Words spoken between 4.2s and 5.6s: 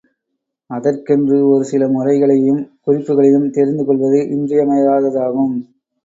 இன்றியமையாததாகும்.